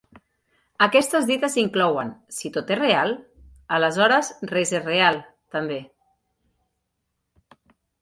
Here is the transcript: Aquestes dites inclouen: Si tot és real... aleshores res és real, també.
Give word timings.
Aquestes 0.85 1.27
dites 1.31 1.57
inclouen: 1.63 2.09
Si 2.39 2.51
tot 2.57 2.73
és 2.77 2.81
real... 2.81 3.15
aleshores 3.79 4.33
res 4.55 4.75
és 4.81 4.85
real, 4.91 5.23
també. 5.59 5.81